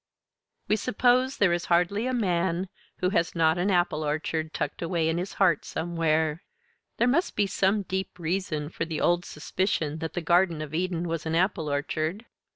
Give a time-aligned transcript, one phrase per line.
[0.67, 2.69] We suppose there is hardly a man
[3.01, 6.41] who has not an apple orchard tucked away in his heart somewhere.
[6.97, 11.07] There must be some deep reason for the old suspicion that the Garden of Eden
[11.07, 12.25] was an apple orchard.